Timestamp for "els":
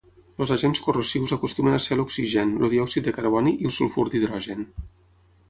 0.43-0.51